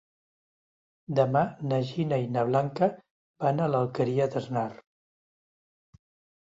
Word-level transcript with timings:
Demà 1.19 1.43
na 1.73 1.79
Gina 1.91 2.19
i 2.23 2.25
na 2.39 2.47
Blanca 2.49 2.91
van 3.47 3.65
a 3.65 3.69
l'Alqueria 3.75 4.29
d'Asnar. 4.37 4.69